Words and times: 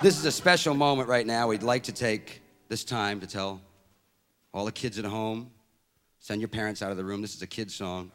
This 0.00 0.16
is 0.16 0.24
a 0.24 0.32
special 0.32 0.74
moment 0.74 1.08
right 1.08 1.26
now. 1.26 1.48
We'd 1.48 1.64
like 1.64 1.82
to 1.84 1.92
take 1.92 2.40
this 2.68 2.84
time 2.84 3.18
to 3.20 3.26
tell 3.26 3.60
all 4.54 4.64
the 4.64 4.72
kids 4.72 4.98
at 4.98 5.04
home 5.04 5.50
send 6.20 6.40
your 6.40 6.48
parents 6.48 6.82
out 6.82 6.90
of 6.90 6.96
the 6.96 7.04
room. 7.04 7.22
This 7.22 7.34
is 7.34 7.42
a 7.42 7.46
kid 7.46 7.70
song. 7.70 8.12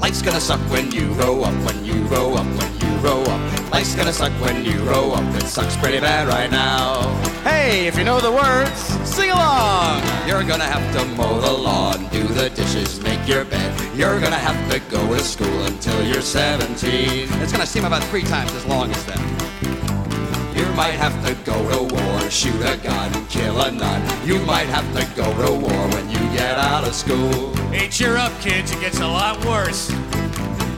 Life's 0.00 0.22
gonna 0.22 0.40
suck 0.40 0.60
when 0.70 0.90
you 0.90 1.12
grow 1.14 1.42
up, 1.42 1.54
when 1.66 1.84
you 1.84 2.06
grow 2.08 2.34
up, 2.34 2.46
when 2.46 2.72
you 2.74 2.98
grow 3.00 3.22
up. 3.22 3.72
Life's 3.72 3.94
gonna 3.94 4.12
suck 4.12 4.32
when 4.40 4.64
you 4.64 4.72
grow 4.78 5.12
up. 5.12 5.34
It 5.36 5.46
sucks 5.46 5.76
pretty 5.76 6.00
bad 6.00 6.28
right 6.28 6.50
now. 6.50 7.02
Hey, 7.42 7.86
if 7.86 7.98
you 7.98 8.04
know 8.04 8.20
the 8.20 8.32
words, 8.32 8.78
sing 9.08 9.30
along. 9.30 10.02
You're 10.26 10.44
gonna 10.44 10.64
have 10.64 10.84
to 10.96 11.04
mow 11.14 11.40
the 11.40 11.52
lawn, 11.52 12.08
do 12.08 12.22
the 12.22 12.50
dishes, 12.50 13.00
make 13.02 13.26
your 13.28 13.44
bed. 13.44 13.96
You're 13.96 14.18
gonna 14.20 14.36
have 14.36 14.58
to 14.72 14.80
go 14.90 15.14
to 15.14 15.22
school 15.22 15.64
until 15.64 16.02
you're 16.06 16.22
17. 16.22 17.28
It's 17.42 17.52
gonna 17.52 17.66
seem 17.66 17.84
about 17.84 18.02
three 18.04 18.22
times 18.22 18.52
as 18.54 18.64
long 18.66 18.90
as 18.90 19.04
that. 19.06 19.43
You 20.74 20.78
might 20.78 20.94
have 20.94 21.24
to 21.24 21.34
go 21.44 21.54
to 21.70 21.94
war, 21.94 22.30
shoot 22.30 22.60
a 22.62 22.76
gun, 22.78 23.12
kill 23.28 23.60
a 23.60 23.70
nun. 23.70 24.26
You 24.26 24.40
might 24.40 24.66
have 24.66 24.84
to 24.96 25.06
go 25.14 25.22
to 25.46 25.52
war 25.52 25.88
when 25.94 26.10
you 26.10 26.18
get 26.36 26.58
out 26.58 26.82
of 26.82 26.96
school. 26.96 27.54
Hey, 27.70 27.88
cheer 27.88 28.16
up, 28.16 28.32
kids. 28.40 28.72
It 28.72 28.80
gets 28.80 28.98
a 28.98 29.06
lot 29.06 29.38
worse. 29.44 29.88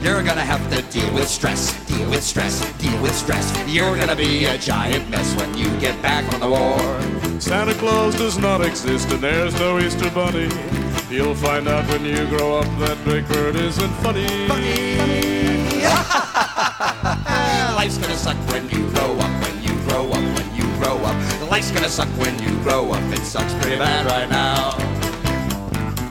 You're 0.03 0.23
gonna 0.23 0.45
have 0.45 0.61
to 0.69 0.83
deal 0.93 1.11
with 1.15 1.27
stress, 1.27 1.73
deal 1.87 2.11
with 2.11 2.23
stress, 2.23 2.61
deal 2.77 3.01
with 3.01 3.17
stress. 3.17 3.51
You're 3.67 3.97
gonna 3.97 4.15
be 4.15 4.45
a 4.45 4.59
giant 4.59 5.09
mess 5.09 5.35
when 5.35 5.57
you 5.57 5.75
get 5.81 5.97
back 6.03 6.31
from 6.31 6.41
the 6.41 6.51
war. 6.51 7.41
Santa 7.41 7.73
Claus 7.73 8.15
does 8.17 8.37
not 8.37 8.61
exist 8.61 9.11
and 9.11 9.23
there's 9.23 9.59
no 9.59 9.79
Easter 9.79 10.11
Bunny. 10.11 10.51
You'll 11.09 11.35
find 11.35 11.69
out 11.69 11.89
when 11.89 12.05
you 12.05 12.27
grow 12.29 12.59
up 12.59 12.67
that 12.81 13.03
Big 13.07 13.27
Bird 13.29 13.57
isn't 13.57 13.93
funny. 14.05 14.27
Life's 17.77 17.99
gonna 17.99 18.17
suck 18.17 18.37
when 18.51 18.69
you 18.69 18.91
grow 18.91 19.17
up, 19.19 19.36
Life's 21.51 21.71
gonna 21.71 21.89
suck 21.89 22.09
when 22.19 22.37
you 22.43 22.51
grow 22.63 22.91
up. 22.91 23.03
It 23.13 23.25
sucks 23.25 23.55
pretty 23.55 23.77
bad 23.79 24.07
right 24.07 24.29
now. 24.29 24.77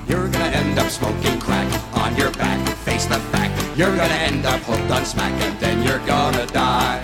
You're 0.08 0.30
gonna 0.30 0.46
end 0.46 0.80
up 0.80 0.90
smoking 0.90 1.40
crack 1.40 1.68
on 1.94 2.16
your 2.16 2.32
back. 2.32 2.66
Face 2.86 3.06
the 3.06 3.20
fact. 3.34 3.54
You're 3.78 3.96
gonna 3.96 4.14
end 4.14 4.46
up 4.46 4.62
hooked 4.62 4.90
on 4.92 5.04
smack 5.06 5.34
and 5.42 5.60
then 5.60 5.84
you're 5.84 6.06
gonna 6.08 6.46
die. 6.48 7.02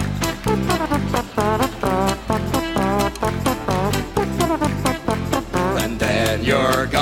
And 5.84 6.00
then 6.00 6.44
you're 6.44 6.86
gonna 6.86 7.00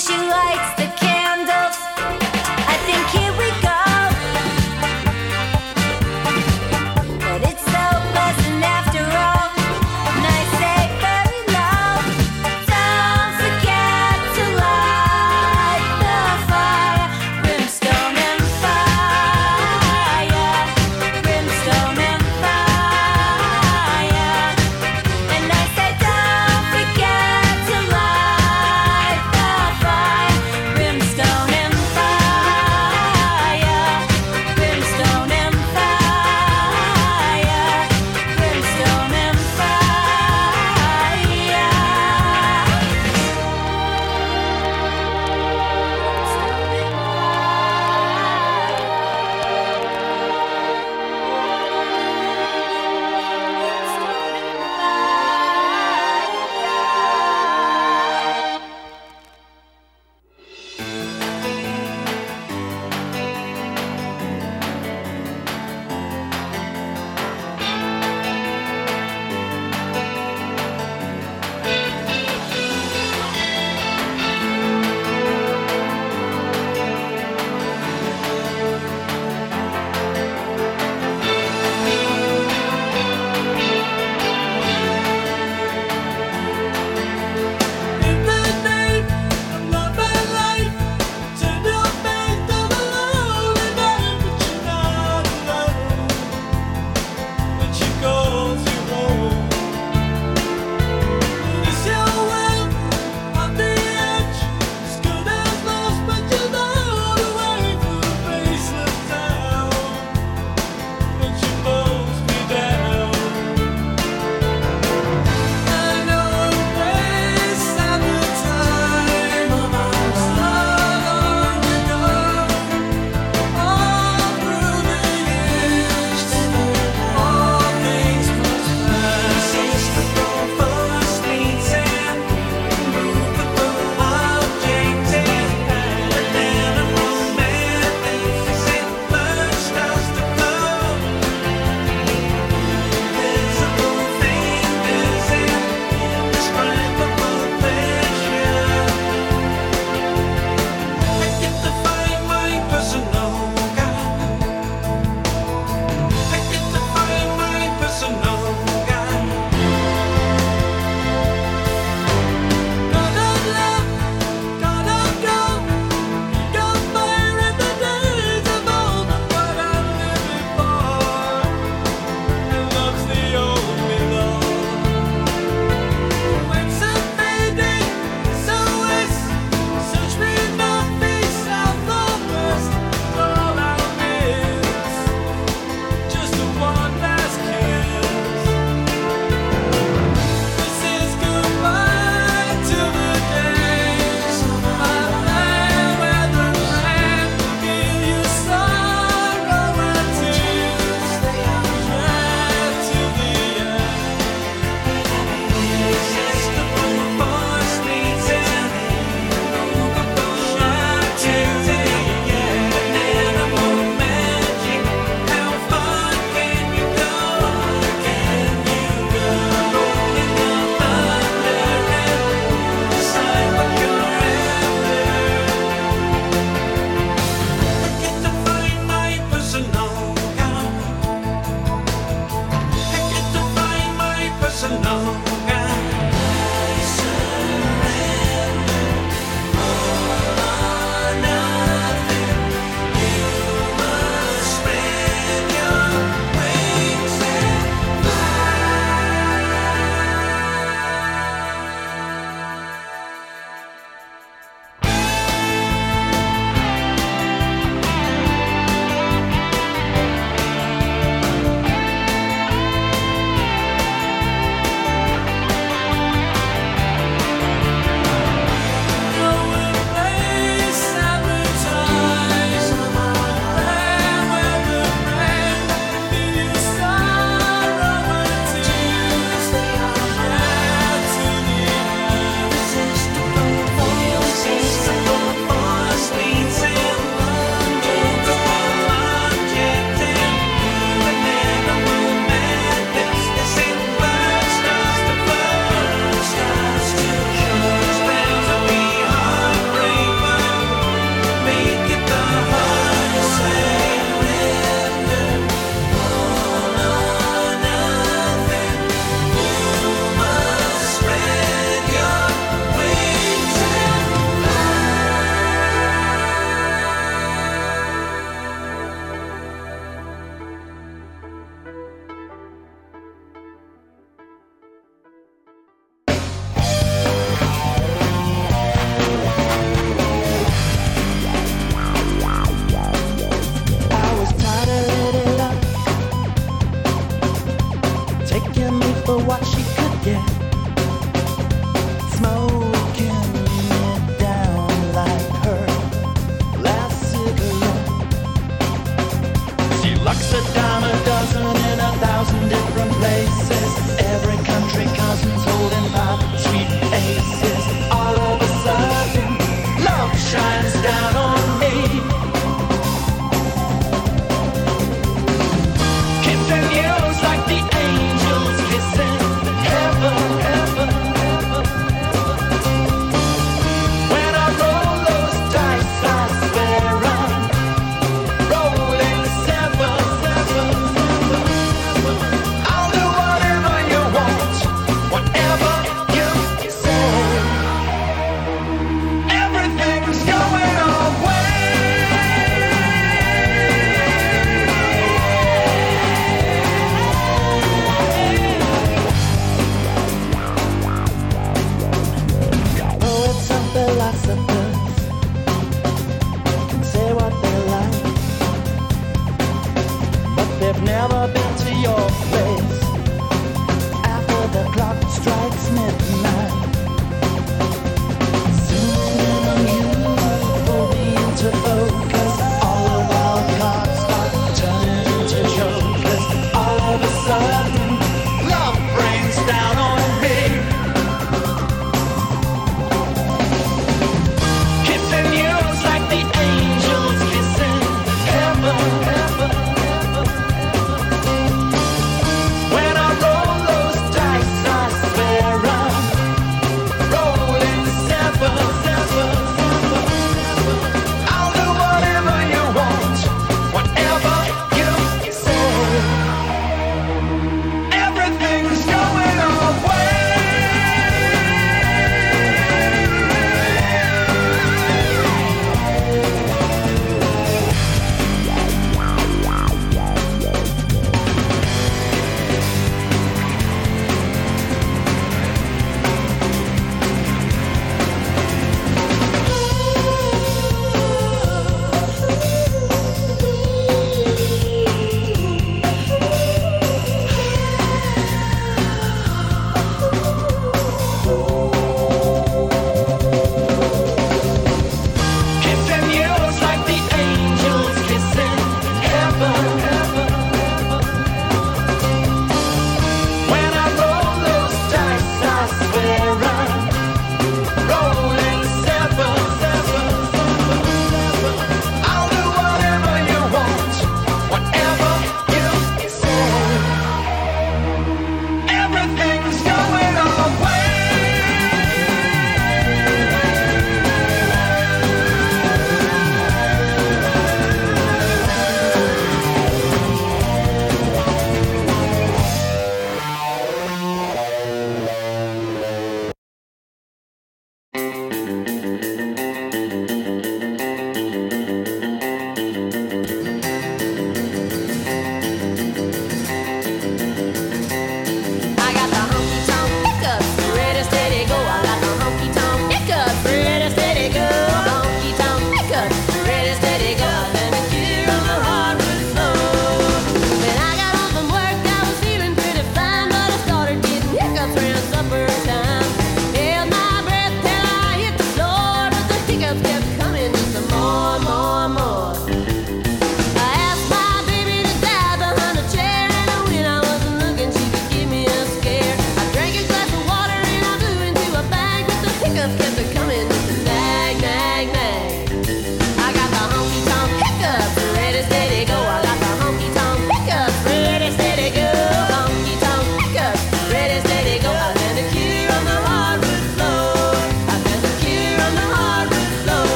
she 0.00 0.16
likes 0.16 0.80
the 0.80 0.89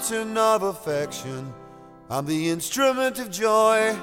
fountain 0.00 0.36
of 0.38 0.62
affection. 0.62 1.52
I'm 2.08 2.24
the 2.24 2.48
instrument 2.48 3.18
of 3.18 3.30
joy. 3.30 3.94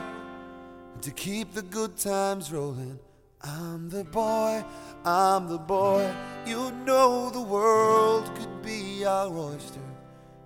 And 0.94 1.02
to 1.02 1.12
keep 1.12 1.54
the 1.54 1.64
good 1.64 1.98
times 1.98 2.52
rolling, 2.52 3.00
I'm 3.42 3.90
the 3.90 4.04
boy, 4.04 4.64
I'm 5.04 5.48
the 5.48 5.58
boy. 5.58 6.14
You 6.46 6.72
know 6.86 7.32
the 7.32 7.42
world 7.42 8.30
could 8.36 8.62
be 8.62 9.06
our 9.06 9.28
oyster 9.28 9.80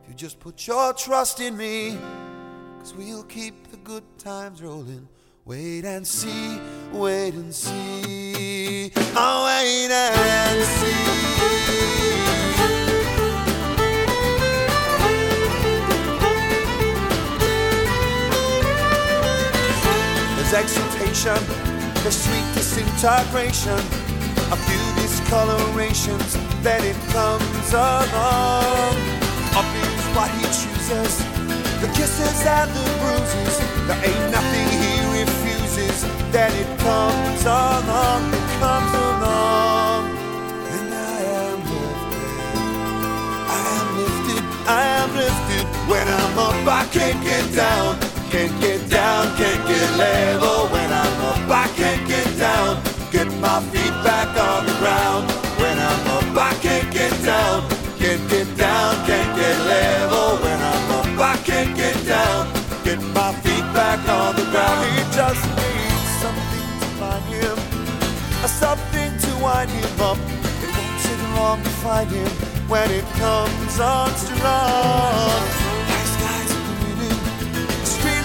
if 0.02 0.10
you 0.10 0.16
just 0.16 0.40
put 0.40 0.66
your 0.68 0.94
trust 0.94 1.42
in 1.42 1.58
me. 1.58 1.98
Cause 2.80 2.96
we'll 2.96 3.24
keep 3.24 3.72
the 3.72 3.78
good 3.78 4.04
times 4.18 4.62
rolling. 4.62 5.08
Wait 5.44 5.84
and 5.84 6.08
see, 6.08 6.62
wait 6.94 7.34
and 7.34 7.54
see. 7.54 8.92
Oh, 9.16 9.46
wait 9.46 9.92
and 9.92 10.66
see. 10.66 11.91
There's 20.52 20.66
exultation, 20.66 21.40
there's 22.04 22.24
sweet 22.24 22.44
disintegration, 22.54 23.80
a 24.52 24.58
few 24.68 24.84
discolorations, 25.00 26.36
then 26.62 26.84
it 26.84 26.98
comes 27.16 27.72
along. 27.72 28.92
Up 29.56 29.64
is 29.80 30.04
what 30.12 30.30
he 30.36 30.44
chooses, 30.52 31.24
the 31.80 31.88
kisses 31.96 32.46
and 32.46 32.70
the 32.70 32.84
bruises, 33.00 33.60
there 33.88 33.96
ain't 34.04 34.32
nothing 34.36 34.68
he 34.76 35.24
refuses, 35.24 36.04
then 36.34 36.52
it 36.52 36.68
comes 36.80 37.46
along, 37.46 38.34
it 38.34 38.60
comes 38.60 38.94
along. 39.08 40.04
And 40.76 40.94
I 40.94 41.22
am 41.32 41.60
lifted, 41.64 42.44
I 43.48 43.64
am 43.80 43.88
lifted, 43.96 44.44
I 44.68 44.84
am 45.00 45.16
lifted, 45.16 45.66
when 45.90 46.06
I'm 46.10 46.38
up 46.38 46.68
I 46.68 46.86
can't 46.92 47.24
get 47.24 47.56
down. 47.56 48.11
Can't 48.32 48.62
get 48.62 48.90
down, 48.90 49.36
can't 49.36 49.68
get 49.68 49.98
level 49.98 50.70
when 50.72 50.90
I'm 50.90 51.20
up. 51.20 51.52
I 51.52 51.68
can't 51.76 52.08
get 52.08 52.26
down, 52.38 52.82
get 53.12 53.28
my 53.42 53.60
feet 53.72 53.92
back 54.08 54.30
on 54.40 54.66
the 54.66 54.72
ground. 54.80 55.30
When 55.60 55.78
I'm 55.78 56.08
up, 56.16 56.38
I 56.38 56.54
can't 56.62 56.90
get 56.94 57.12
down, 57.26 57.68
can't 58.00 58.24
get 58.30 58.48
down, 58.56 58.96
can't 59.06 59.36
get 59.36 59.58
level 59.68 60.38
when 60.44 60.60
I'm 60.62 60.92
up. 60.98 61.20
I 61.20 61.36
can't 61.44 61.76
get 61.76 61.94
down, 62.06 62.48
get 62.86 63.02
my 63.14 63.34
feet 63.44 63.68
back 63.76 64.00
on 64.08 64.34
the 64.38 64.48
ground. 64.50 64.80
He 64.96 65.04
just 65.12 65.44
needs 65.60 66.12
something 66.24 66.72
to 66.80 66.88
find 67.04 67.26
him, 67.36 67.58
something 68.48 69.12
to 69.26 69.44
wind 69.44 69.70
him 69.72 70.00
up. 70.00 70.18
It 70.64 70.72
won't 70.72 71.04
take 71.04 71.36
long 71.36 71.62
to 71.62 71.70
find 71.84 72.10
him 72.10 72.32
when 72.72 72.90
it 72.92 73.04
comes 73.20 73.78
on 73.82 74.10
strong 74.16 75.61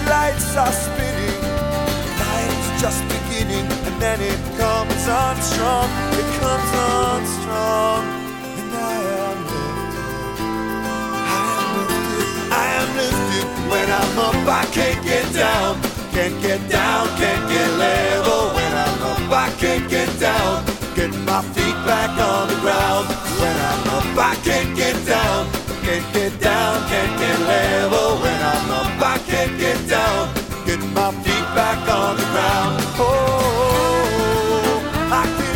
lights 0.09 0.55
are 0.55 0.71
spinning, 0.71 1.41
night's 2.19 2.81
just 2.81 3.01
beginning, 3.07 3.67
and 3.87 3.95
then 4.01 4.19
it 4.21 4.39
comes 4.57 5.07
on 5.07 5.35
strong, 5.41 5.89
it 6.19 6.29
comes 6.41 6.71
on 6.89 7.25
strong, 7.37 8.03
and 8.59 8.71
I 8.75 8.95
am 9.27 9.37
lifted, 9.51 10.07
I 11.31 11.45
am 11.59 11.67
lifted, 11.77 12.51
I 12.51 12.65
am 12.81 12.89
lifted. 12.97 13.47
When 13.71 13.87
I'm 13.91 14.19
up, 14.19 14.47
I 14.47 14.65
can't 14.71 15.03
get 15.03 15.25
down, 15.33 15.81
can't 16.15 16.41
get 16.41 16.61
down, 16.69 17.07
can't 17.19 17.43
get 17.49 17.69
level. 17.75 18.55
When 18.55 18.73
I'm 18.85 19.01
up, 19.11 19.31
I 19.31 19.49
can't 19.59 19.89
get 19.89 20.09
down, 20.19 20.63
get 20.95 21.11
my 21.27 21.41
feet 21.53 21.77
back 21.85 22.11
on 22.17 22.47
the 22.47 22.55
ground. 22.63 23.07
When 23.41 23.55
I'm 23.69 23.83
up, 23.97 24.17
I 24.17 24.35
can't 24.47 24.75
get 24.75 24.95
down, 25.05 25.51
can't 25.83 26.07
get 26.13 26.39
down, 26.39 26.87
can't 26.89 27.13
get 27.19 27.39
level. 27.41 28.21
When 28.23 28.36
if 28.97 29.03
I 29.03 29.17
can't 29.29 29.59
get 29.59 29.77
down, 29.87 30.33
get 30.65 30.79
my 30.79 31.11
feet 31.23 31.47
back 31.53 31.87
on 31.87 32.17
the 32.17 32.23
ground. 32.33 32.81
Oh, 32.97 34.29
I 35.11 35.46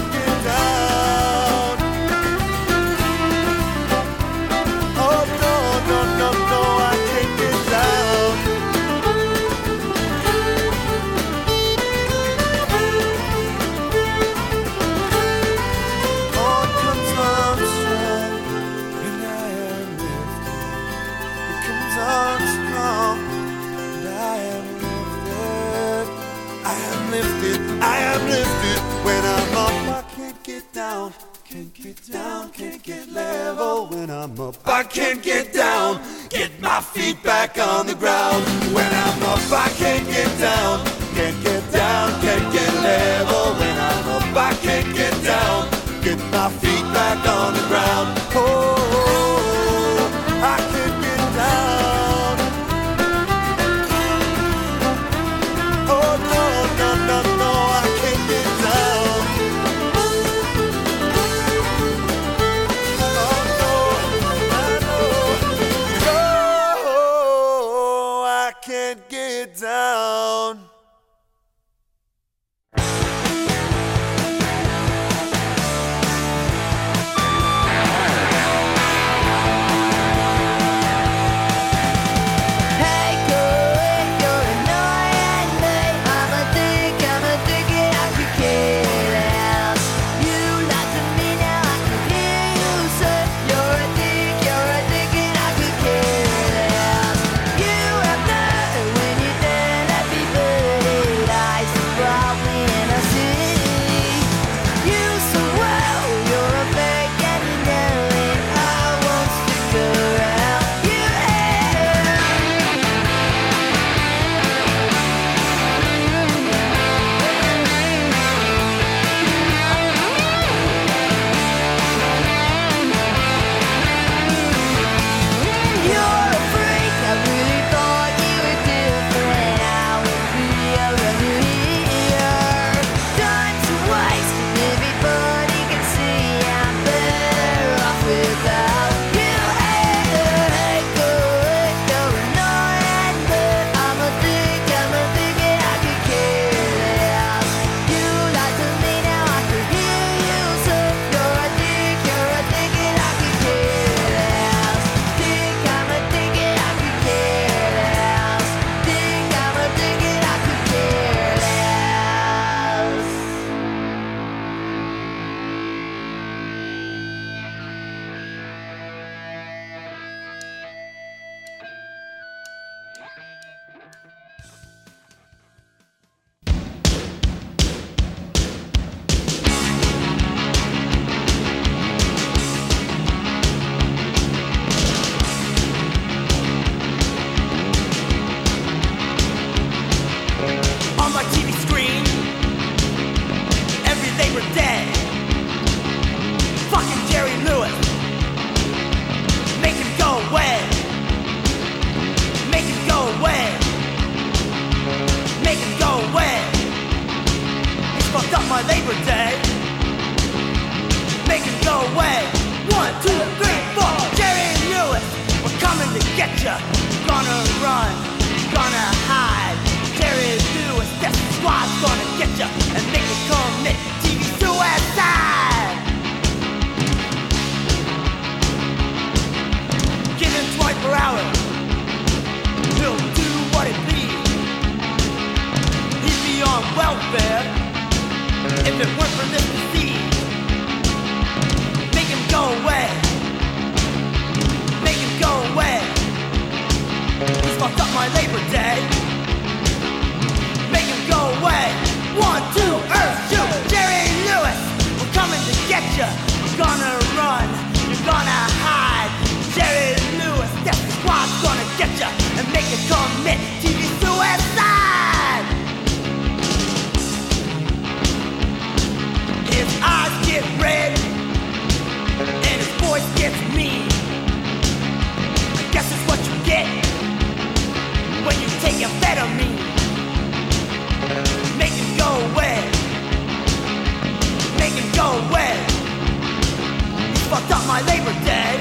my 287.71 287.79
labor 287.87 288.11
Day, 288.27 288.59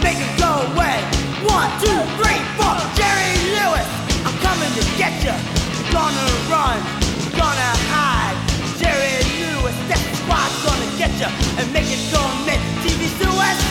Make 0.00 0.16
it 0.16 0.32
go 0.40 0.48
away. 0.72 0.96
One, 1.44 1.68
two, 1.76 2.00
three, 2.16 2.40
four. 2.56 2.72
Jerry 2.96 3.32
Lewis, 3.52 3.88
I'm 4.24 4.32
coming 4.40 4.72
to 4.72 4.84
get 4.96 5.12
ya. 5.20 5.36
Gonna 5.92 6.24
run, 6.48 6.80
gonna 7.36 7.72
hide. 7.92 8.38
Jerry 8.80 9.20
Lewis, 9.44 9.76
that 9.92 10.00
squad's 10.16 10.56
gonna 10.64 10.88
get 10.96 11.12
ya 11.20 11.28
and 11.60 11.68
make 11.70 11.90
it 11.92 12.00
go 12.08 12.22
mid. 12.48 12.60
TV 12.80 13.12
suicide. 13.20 13.68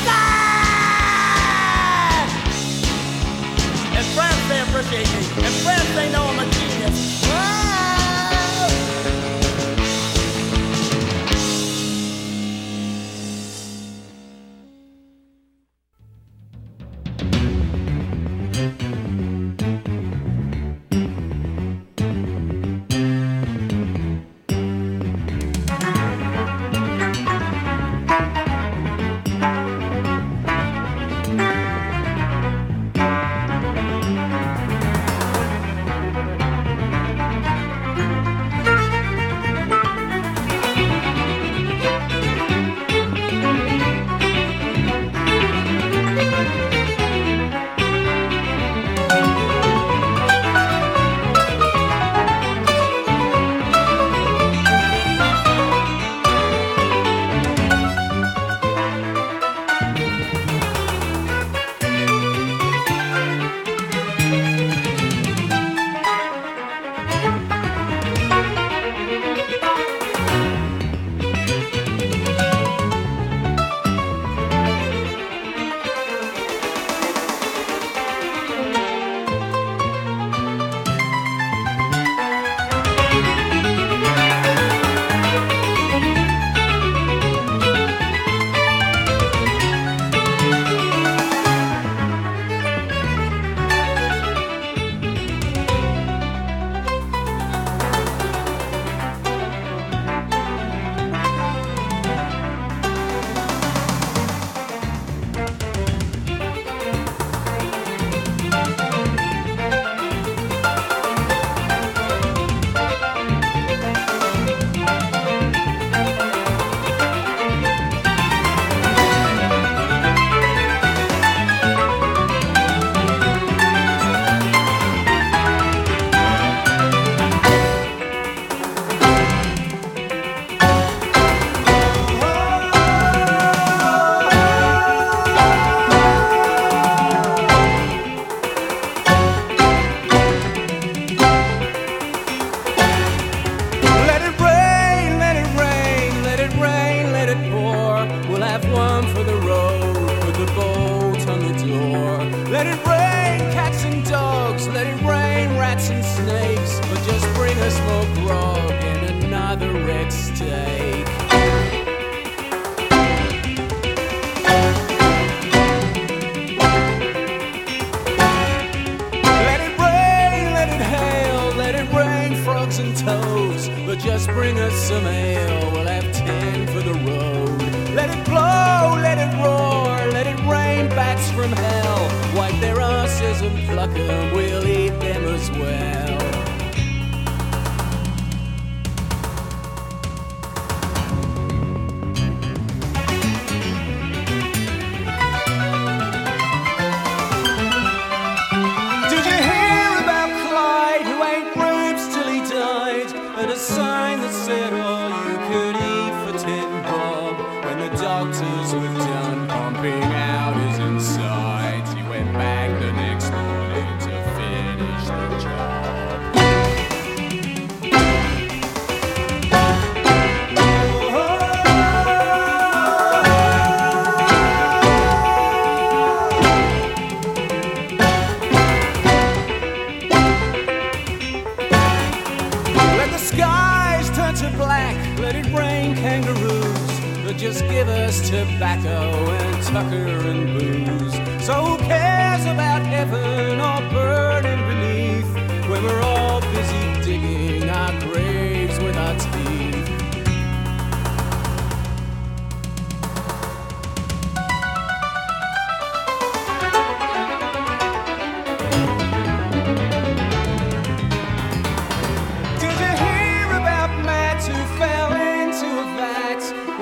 In 3.97 4.05
France, 4.13 4.43
they 4.53 4.61
appreciate 4.69 5.09
me. 5.17 5.21
In 5.49 5.53
France, 5.65 5.89
they 5.97 6.11
know 6.13 6.29
I'm 6.29 6.37
a 6.37 6.47
genius. 6.53 7.25
Ah! 7.25 7.66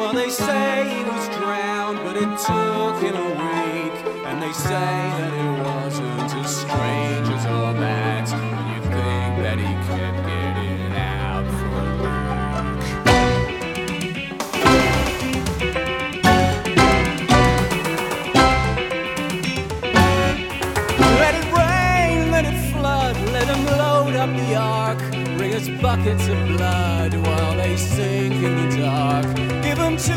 Well, 0.06 0.14
they 0.14 0.30
say 0.30 0.88
he 0.98 1.04
was 1.04 1.28
drowned, 1.30 1.98
but 2.04 2.16
it 2.16 2.30
took 2.38 3.02
him 3.02 3.16
a 3.16 3.30
week. 3.42 3.96
And 4.28 4.40
they 4.40 4.54
say 4.54 4.70
that 4.70 5.34
it 5.34 5.64
wasn't 5.66 6.32
as 6.46 6.58
strange 6.58 7.28
as 7.30 7.46
all 7.48 7.74
that. 7.74 8.30
When 8.30 8.68
you 8.76 8.82
think 8.82 9.42
that 9.42 9.58
he 9.58 9.74
kept 9.88 10.18
getting 10.28 10.96
out 10.96 11.48
for 11.58 11.74
a 11.82 11.94
week. 12.04 12.86
Let 21.20 21.34
it 21.34 21.48
rain, 21.52 22.30
let 22.30 22.46
it 22.46 22.60
flood, 22.72 23.16
let 23.34 23.48
them 23.48 23.66
load 23.66 24.16
up 24.16 24.30
the 24.36 24.56
ark. 24.56 24.85
Us 25.56 25.70
buckets 25.82 26.28
of 26.28 26.48
blood 26.50 27.14
while 27.14 27.56
they 27.56 27.78
sink 27.78 28.34
in 28.34 28.70
the 28.70 28.78
dark. 28.78 29.26
Give 29.64 29.78
them 29.78 29.96
two 29.96 30.12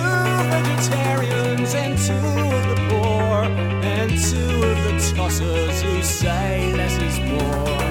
vegetarians 0.50 1.74
and 1.76 1.96
two 1.96 2.12
of 2.12 2.64
the 2.70 2.86
poor, 2.90 3.44
and 3.84 4.10
two 4.10 4.64
of 4.70 4.76
the 4.82 5.14
tossers 5.14 5.80
who 5.80 6.02
say 6.02 6.72
less 6.74 6.98
is 7.00 7.20
more. 7.20 7.87